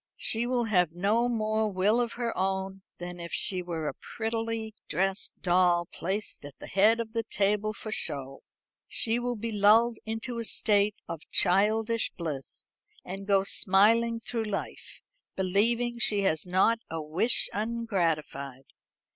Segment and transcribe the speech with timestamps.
[0.17, 4.73] She will have no more will of her own than if she were a prettily
[4.89, 8.41] dressed doll placed at the head of the table for show.
[8.87, 12.73] She will be lulled into a state of childish bliss,
[13.05, 15.03] and go smiling through life,
[15.35, 18.65] believing she has not a wish ungratified.